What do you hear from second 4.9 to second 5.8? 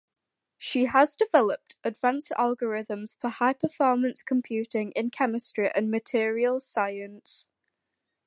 in chemistry